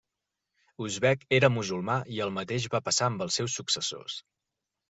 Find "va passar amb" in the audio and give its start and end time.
2.77-3.25